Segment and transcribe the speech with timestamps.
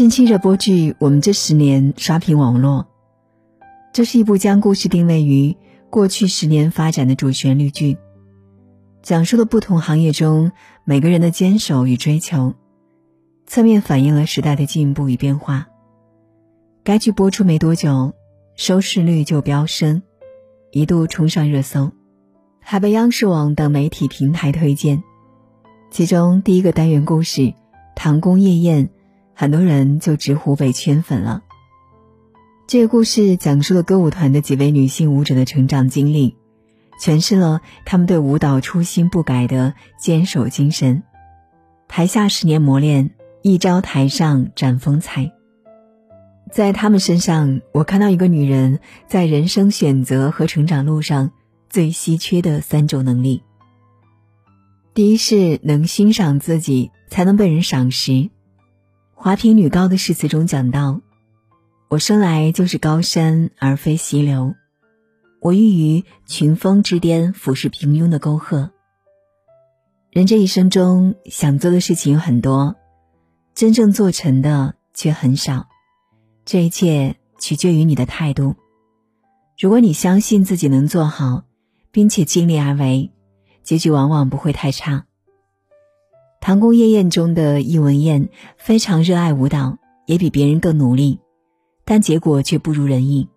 [0.00, 2.86] 近期热播剧《我们这十年》刷屏网络。
[3.92, 5.54] 这是一部将故事定位于
[5.90, 7.98] 过去十年发展的主旋律剧，
[9.02, 10.52] 讲述了不同行业中
[10.84, 12.54] 每个人的坚守与追求，
[13.46, 15.68] 侧面反映了时代的进步与变化。
[16.82, 18.14] 该剧播出没多久，
[18.56, 20.00] 收视率就飙升，
[20.72, 21.92] 一度冲上热搜，
[22.58, 25.02] 还被央视网等媒体平台推荐。
[25.90, 27.42] 其中第一个单元故事
[27.94, 28.86] 《唐宫夜宴》。
[29.40, 31.42] 很多人就直呼被圈粉了。
[32.66, 36.36] 这个故事讲述了歌舞团的几位女性舞者的成长经历，
[37.00, 41.04] 诠释了她们对舞蹈初心不改的坚守精神。
[41.88, 45.32] 台下十年磨练，一朝台上展风采。
[46.52, 51.30] 在她们身上，我看到一个女人在人生选择和成长路上
[51.70, 53.42] 最稀缺的三种能力。
[54.92, 58.28] 第一是能欣赏自己，才能被人赏识。
[59.22, 61.02] 华坪女高的诗词中讲到
[61.90, 64.54] ：“我生来就是高山而非溪流，
[65.42, 68.70] 我欲于群峰之巅俯视平庸的沟壑。”
[70.10, 72.76] 人这一生中想做的事情有很多，
[73.54, 75.68] 真正做成的却很少。
[76.46, 78.56] 这一切取决于你的态度。
[79.58, 81.44] 如果你相信自己能做好，
[81.90, 83.12] 并且尽力而为，
[83.62, 85.04] 结局往往不会太差。
[86.40, 91.20] 唐宫夜宴中的易文艳非常热爱舞蹈，也比别人更努力，
[91.84, 93.28] 但结果却不如人意。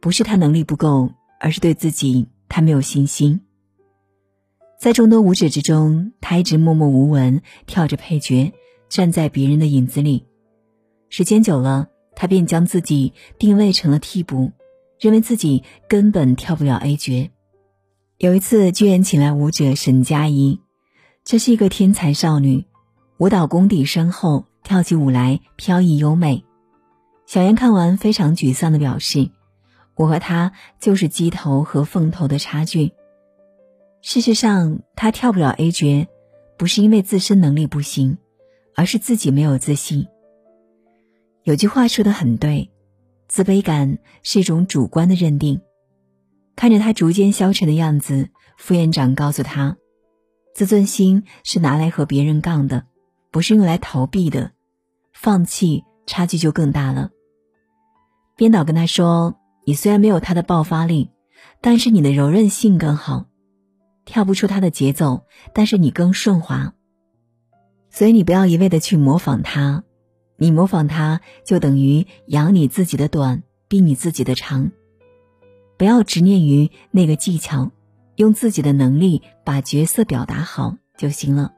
[0.00, 3.40] 不是她能力不够，而是对自己她没有信心。
[4.76, 8.52] 在众多舞者之中，她一直默默无闻，跳着配角，
[8.88, 10.24] 站在别人的影子里。
[11.10, 14.50] 时间久了，她便将自己定位成了替补，
[14.98, 17.30] 认为自己根本跳不了 A 角。
[18.18, 20.58] 有一次，剧院请来舞者沈佳宜。
[21.24, 22.66] 这是一个天才少女，
[23.18, 26.44] 舞蹈功底深厚，跳起舞来飘逸优美。
[27.26, 29.30] 小妍看完非常沮丧的表示
[29.94, 32.92] ：“我和她就是鸡头和凤头的差距。”
[34.02, 36.08] 事实上，她跳不了 A 角，
[36.58, 38.18] 不是因为自身能力不行，
[38.74, 40.08] 而是自己没有自信。
[41.44, 42.70] 有句话说的很对，
[43.28, 45.60] 自卑感是一种主观的认定。
[46.56, 49.76] 看着她逐渐消沉的样子，副院长告诉她。
[50.54, 52.84] 自尊心是拿来和别人杠的，
[53.30, 54.52] 不是用来逃避的。
[55.12, 57.10] 放弃，差距就更大了。
[58.36, 61.10] 编导跟他说：“你虽然没有他的爆发力，
[61.60, 63.26] 但是你的柔韧性更好，
[64.04, 65.24] 跳不出他的节奏，
[65.54, 66.74] 但是你更顺滑。
[67.90, 69.84] 所以你不要一味的去模仿他，
[70.36, 74.72] 你模仿他就等于扬你自己的短，逼你自己的长。
[75.78, 77.70] 不要执念于那个技巧。”
[78.22, 81.52] 用自己的能力把角色表达好就行了。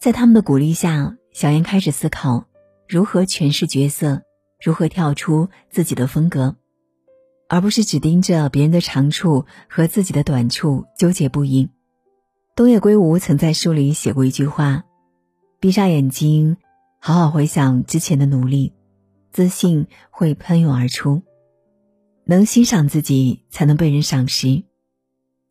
[0.00, 2.46] 在他们的鼓励下，小妍开始思考
[2.88, 4.22] 如何诠释角色，
[4.64, 6.56] 如何跳出自己的风格，
[7.50, 11.68] 而不是只盯着别人的长处和自己的短处纠结不已。
[12.56, 14.84] 东野圭吾曾在书里写过一句话
[15.60, 16.56] ：“闭上眼睛，
[16.98, 18.72] 好好回想之前的努力，
[19.32, 21.22] 自信会喷涌而出。
[22.24, 24.62] 能欣赏自己，才能被人赏识。”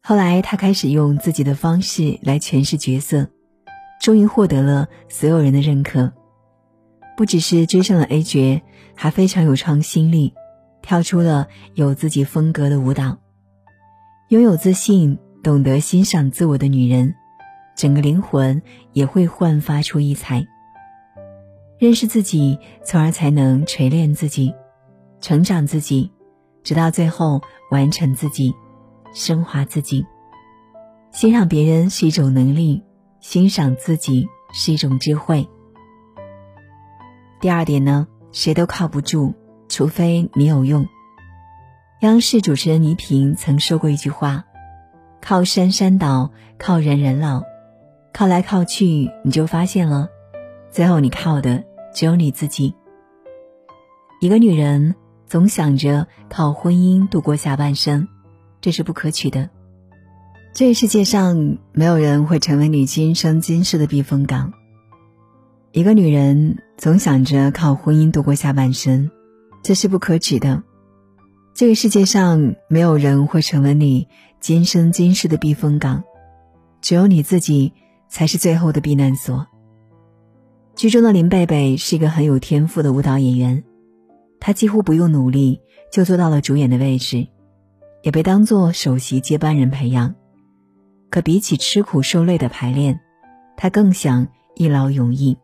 [0.09, 3.27] 后来，他开始用自己的方式来诠释角色，
[3.99, 6.13] 终于获得了所有人的认可。
[7.17, 8.61] 不只是追上了 A 角，
[8.95, 10.33] 还非常有创新力，
[10.81, 13.17] 跳出了有自己风格的舞蹈。
[14.29, 17.13] 拥有自信、懂得欣赏自我的女人，
[17.75, 18.61] 整个灵魂
[18.93, 20.47] 也会焕发出异彩。
[21.79, 24.55] 认识自己，从而才能锤炼自己，
[25.19, 26.09] 成长自己，
[26.63, 27.41] 直到最后
[27.71, 28.55] 完成自己。
[29.17, 30.05] 升华自己，
[31.11, 32.83] 欣赏别人是一种能力，
[33.19, 35.49] 欣赏自己是一种智慧。
[37.41, 39.33] 第二点呢，谁都靠不住，
[39.69, 40.87] 除非你有用。
[42.01, 44.45] 央视主持人倪萍曾说过一句话
[45.19, 47.41] ：“靠山山倒，靠人人老，
[48.13, 50.09] 靠来靠去，你就发现了，
[50.69, 52.75] 最后你靠的只有你自己。”
[54.21, 54.93] 一个女人
[55.25, 58.07] 总想着靠婚姻度过下半生。
[58.67, 59.49] 这是不可取的。
[60.53, 64.51] 这个世界上没有人会成为你今生今世的避风港。
[65.71, 69.09] 一个女人总想着靠婚姻度过下半生，
[69.63, 70.63] 这是不可取的。
[71.53, 74.09] 这个世界上没有人会成为你
[74.41, 76.03] 今生今世的避风港，
[76.81, 77.71] 只有你自己
[78.09, 79.47] 才是最后的避难所。
[80.75, 83.63] 剧中的林贝贝是一个很有天赋的舞蹈演员，
[84.41, 87.29] 她几乎不用努力就做到了主演的位置。
[88.03, 90.15] 也被当做首席接班人培养，
[91.09, 92.99] 可比起吃苦受累的排练，
[93.55, 95.37] 他更想一劳永逸。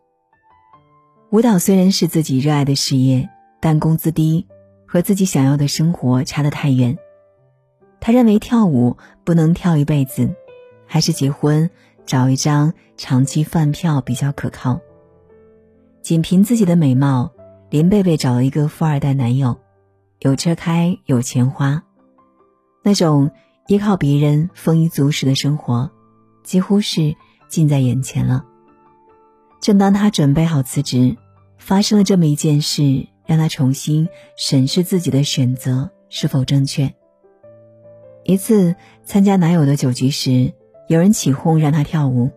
[1.32, 3.28] 舞蹈虽然是自己热爱的事业，
[3.60, 4.46] 但工资低，
[4.88, 6.98] 和自己想要的生活差得太远。
[8.00, 10.30] 他认为跳舞不能跳一辈子，
[10.86, 11.70] 还是结婚
[12.06, 14.80] 找一张长期饭票比较可靠。
[16.02, 17.32] 仅凭自己的美貌，
[17.70, 19.58] 林贝贝找了一个富二代男友，
[20.20, 21.82] 有车开，有钱花，
[22.84, 23.32] 那种
[23.68, 25.90] 依靠别人丰衣足食的生活，
[26.44, 27.16] 几乎是
[27.48, 28.46] 近在眼前了。
[29.62, 31.16] 正当他准备好辞职，
[31.58, 36.94] 发生了这么一件事，让他重新审视自己的选择是否正确。
[38.26, 38.76] 一次
[39.06, 40.54] 参加男友的酒局时，
[40.90, 42.32] 有人起哄让她跳舞，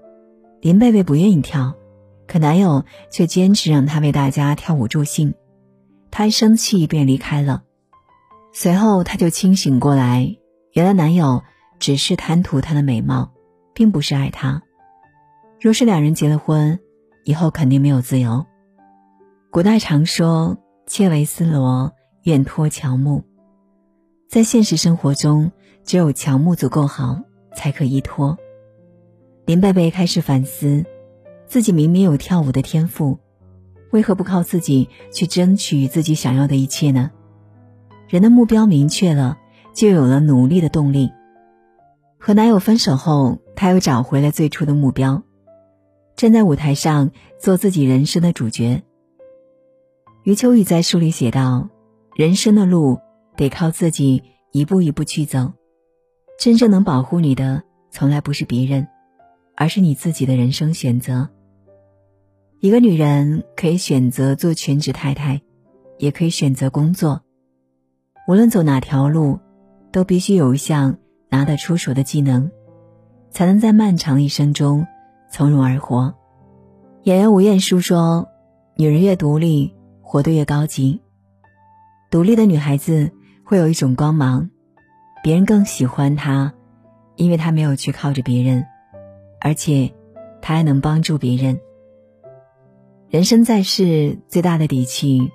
[0.61, 1.75] 林贝贝不愿意跳，
[2.29, 5.35] 可男友却坚持让她为大家跳舞助兴，
[6.13, 7.65] 她一生气便离开了。
[8.59, 10.35] 随后她就清醒过来，
[10.73, 11.43] 原来男友
[11.79, 13.35] 只是贪图她的美貌，
[13.75, 14.63] 并不是爱她。
[15.61, 16.81] 若是两人结了婚，
[17.27, 18.47] 以后肯定没有自由。
[19.51, 20.57] 古代常说
[20.89, 21.93] “切为丝罗，
[22.23, 23.25] 愿脱乔木”，
[24.27, 25.53] 在现实生活中。
[25.85, 27.21] 只有乔木足够好，
[27.55, 28.37] 才可依托。
[29.45, 30.85] 林贝贝开始反思，
[31.47, 33.21] 自己明明有跳舞的天赋，
[33.93, 37.13] 为何不靠自己去争取自己想要的一切呢？
[38.09, 39.39] 人的目标明确了，
[39.75, 41.11] 就有了努力的动力。
[42.19, 45.23] 和男友分手后，她又找回了最初的目标，
[46.17, 48.83] 站在舞台上做自己人生的主角。
[50.25, 51.69] 余秋雨在书里写道
[52.17, 52.99] ：“人生的路
[53.37, 55.53] 得靠自己一步一步去走。”
[56.39, 58.89] 真正能保护你的，从来不是别人，
[59.57, 61.29] 而是你自己的人生选择。
[62.61, 65.41] 一个女人可以选择做全职太太，
[65.99, 67.23] 也可以选择工作。
[68.27, 69.39] 无论走哪条路，
[69.93, 72.51] 都必须有一项拿得出手的技能，
[73.31, 74.85] 才能在漫长一生中
[75.31, 76.13] 从容而活。
[77.05, 78.27] 演员吴彦姝说
[78.75, 81.01] ：“女人越独立，活得越高级。
[82.11, 83.13] 独立的女孩子
[83.45, 84.51] 会有一种光芒。”
[85.23, 86.53] 别人更喜欢她，
[87.15, 88.67] 因为她没有去靠着别人，
[89.41, 89.93] 而且
[90.41, 91.61] 她还能帮助别人。
[93.09, 95.31] 人生在世，最大的底气，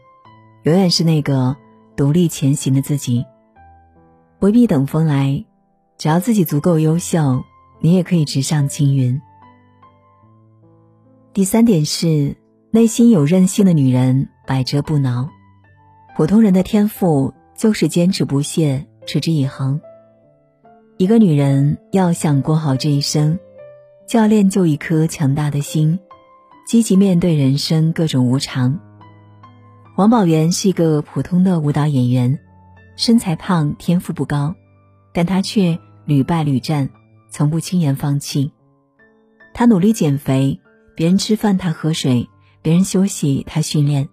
[0.64, 1.56] 永远是那个
[1.96, 3.26] 独立前行的自己。
[4.40, 5.46] 不必等风来，
[5.98, 7.44] 只要自己足够优秀，
[7.80, 9.22] 你也可以直上青云。
[11.34, 12.36] 第三点是，
[12.72, 15.30] 内心有韧性的女人百折不挠。
[16.16, 18.88] 普通人的天赋就是坚持不懈。
[19.08, 19.82] 持之以恒。
[20.98, 23.38] 一个女人要想过好这一生，
[24.08, 26.00] 就要练就一颗强大的心，
[26.68, 28.80] 积极面对人生各种无常。
[29.98, 32.40] 王宝元是一个普通的舞蹈演员，
[32.96, 34.56] 身材胖，天赋不高，
[35.14, 36.90] 但他却屡败屡战，
[37.30, 38.54] 从不轻言放弃。
[39.54, 40.62] 他努力减肥，
[40.96, 42.30] 别人吃饭他喝水，
[42.62, 44.08] 别人休息他训练。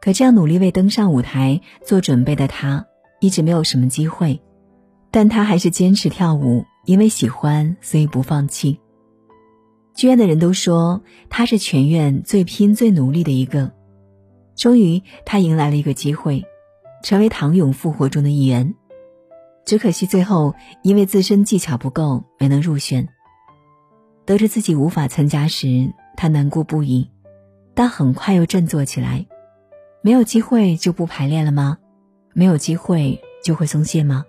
[0.00, 2.86] 可这样努力为登上舞台做准备的他。
[3.20, 4.40] 一直没有什么机会，
[5.10, 8.80] 但他还是坚持跳舞，因为喜欢，所以不放弃。
[9.94, 13.78] 剧院的人都说他是全院最拼、最努力的一个。
[14.60, 16.44] 终于，他迎来了一个机会，
[17.02, 18.74] 成为唐勇复活中的一员。
[19.64, 23.08] 只可惜最后因为自身技巧不够，没能入选。
[24.26, 27.10] 得知自己无法参加时，他难过不已，
[27.72, 29.24] 但很快又振作起来。
[30.02, 31.78] 没有机会就不排练了吗？
[32.34, 34.26] 没有机会就会松懈吗？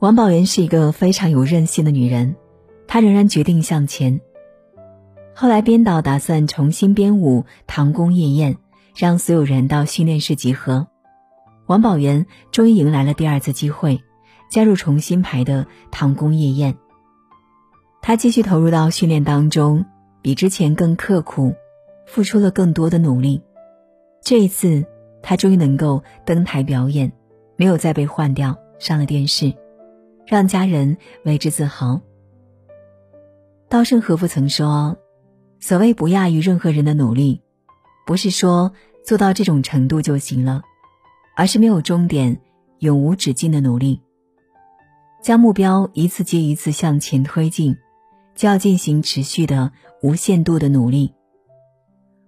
[0.00, 2.36] 王宝元是一个非常有韧性的女人，
[2.86, 4.20] 她仍然决定向前。
[5.34, 8.54] 后来编导打算重新编舞《唐宫夜宴》，
[8.94, 10.86] 让所有人到训练室集合。
[11.66, 14.02] 王宝元终于迎来了第二次机会，
[14.50, 16.74] 加入重新排的《唐宫夜宴》。
[18.02, 19.84] 他继续投入到训练当中，
[20.22, 21.54] 比之前更刻苦，
[22.06, 23.42] 付出了更多的努力。
[24.22, 24.84] 这一次。
[25.26, 27.10] 他终于能够登台表演，
[27.56, 29.54] 没有再被换掉，上了电视，
[30.26, 32.02] 让家人为之自豪。
[33.70, 34.98] 稻盛和夫曾说
[35.60, 37.40] ：“所谓不亚于任何人的努力，
[38.06, 38.72] 不是说
[39.04, 40.62] 做到这种程度就行了，
[41.36, 42.40] 而是没有终点、
[42.78, 44.00] 永无止境的努力。
[45.22, 47.76] 将目标一次接一次向前推进，
[48.34, 51.12] 就要进行持续的、无限度的努力。”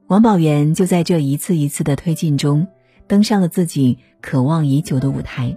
[0.09, 2.67] 王宝元就在这一次一次的推进中。
[3.09, 5.57] 登上了自己渴望已久的舞台。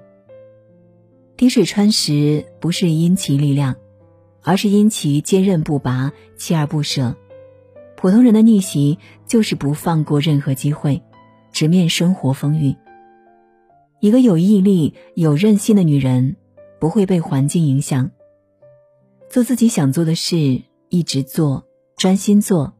[1.36, 3.76] 滴水穿石不是因其力量，
[4.44, 7.16] 而是因其坚韧不拔、锲而不舍。
[8.02, 11.04] 普通人的逆袭就是不放过任何机会，
[11.52, 12.74] 直面生活风雨。
[14.00, 16.38] 一个有毅力、有韧性的女人，
[16.80, 18.10] 不会被环境影响，
[19.28, 21.66] 做自己想做的事，一直做，
[21.98, 22.74] 专心做，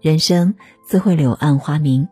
[0.00, 0.54] 人生
[0.88, 2.08] 自会柳暗花明。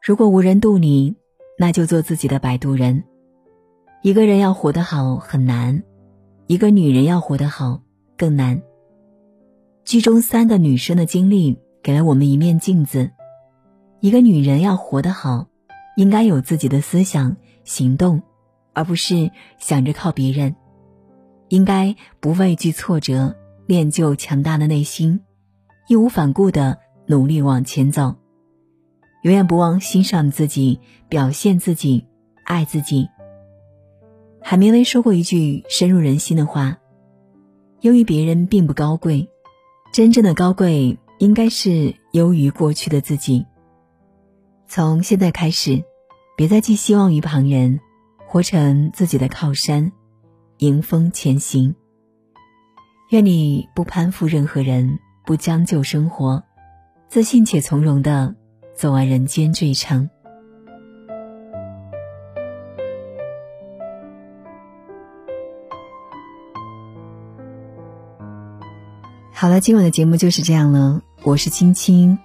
[0.00, 1.14] 如果无人渡你，
[1.58, 3.04] 那就做自己的摆渡人。
[4.00, 5.82] 一个人要活得好很难，
[6.46, 7.82] 一个女人要活得好
[8.16, 8.62] 更难。
[9.90, 13.10] 剧中三个女生的经历给了我们一面镜子。
[13.98, 15.48] 一个女人要活得好，
[15.96, 18.22] 应该有自己的思想行动，
[18.72, 20.54] 而不是想着靠别人。
[21.48, 23.34] 应该不畏惧挫折，
[23.66, 25.22] 练就强大的内心，
[25.88, 28.14] 义无反顾的努力往前走。
[29.24, 30.78] 永远不忘欣赏自己，
[31.08, 32.06] 表现自己，
[32.44, 33.08] 爱自己。
[34.40, 36.78] 海明威说过一句深入人心的话
[37.82, 39.28] ：“优于别人并不高贵，
[39.92, 43.46] 真正的高贵应该是优于过去的自己。”
[44.68, 45.82] 从现在开始，
[46.36, 47.80] 别再寄希望于旁人，
[48.28, 49.90] 活成自己的靠山，
[50.58, 51.74] 迎风前行。
[53.10, 56.44] 愿你不攀附任何人，不将就生活，
[57.08, 58.36] 自信且从容的
[58.76, 60.08] 走完人间这一程。
[69.40, 71.00] 好了，今晚的节目就是这样了。
[71.22, 72.18] 我是青青，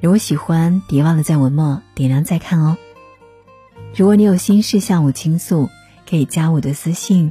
[0.00, 2.76] 如果喜欢，别忘了在文末点亮再看哦。
[3.94, 5.68] 如果你有心事向我倾诉，
[6.08, 7.30] 可以加我的私信，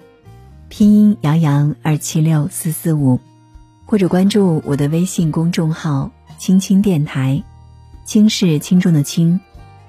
[0.70, 3.20] 拼音杨洋二七六四四五，
[3.86, 6.10] 或者关注我的微信公众号
[6.40, 7.44] “青青电台”，
[8.08, 9.42] 轻是轻重的轻。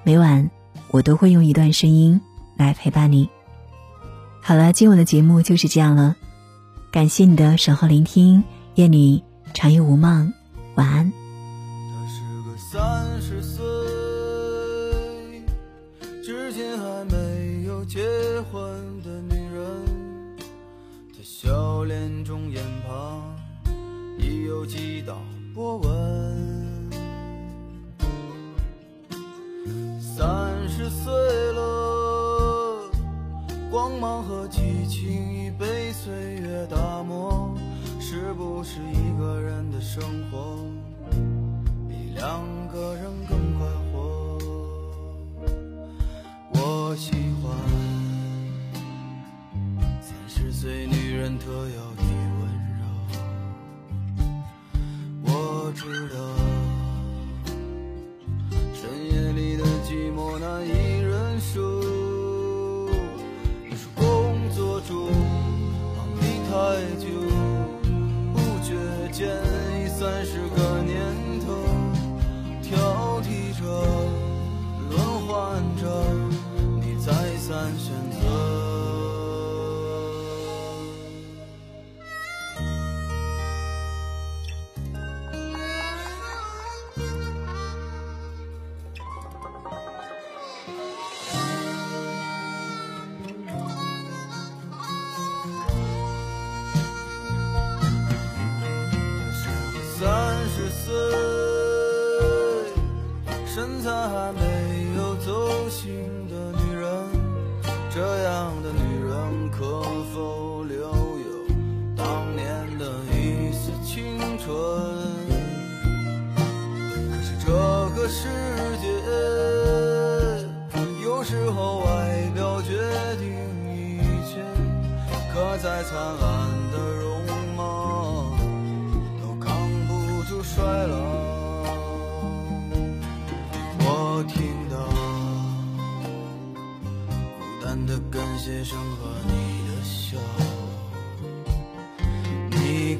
[0.03, 0.51] 每晚
[0.91, 2.21] 我都会用一段声音
[2.57, 3.29] 来陪伴你。
[4.41, 6.17] 好了，今晚的节目就是这样了，
[6.91, 8.43] 感谢你的守候聆听。
[8.81, 9.23] 愿你
[9.53, 10.33] 长夜无梦，
[10.77, 11.13] 晚安。
[11.13, 13.63] 她是个三十岁，
[16.25, 18.01] 至今还没有结
[18.51, 18.63] 婚
[19.03, 19.85] 的女人。
[21.13, 23.23] 她笑脸中眼旁
[24.19, 25.19] 已有几道
[25.55, 26.91] 波纹。
[30.01, 31.13] 三十岁
[31.53, 32.91] 了，
[33.71, 35.30] 光芒和激情
[38.61, 40.59] 不是一个人的生活
[41.88, 44.38] 比两个人更快活？
[46.52, 47.50] 我喜欢
[50.02, 52.02] 三十岁女人特有的
[52.37, 52.85] 温柔。
[55.23, 56.19] 我知道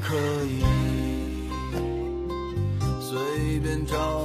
[0.00, 0.64] 可以
[3.00, 4.20] 随便找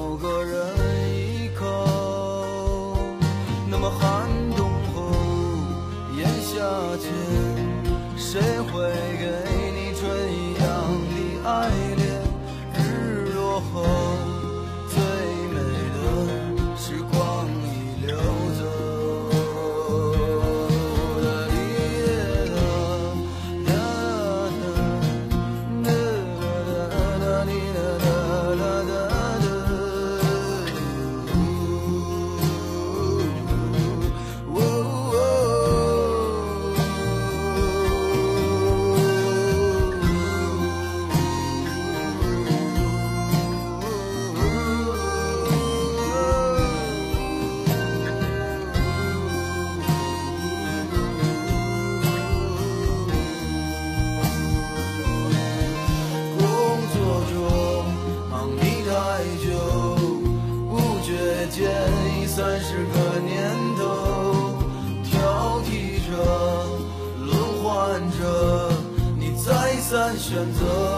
[70.54, 70.95] 走